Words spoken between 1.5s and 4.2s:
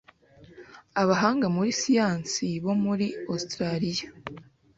muri siyansi bo muri Australia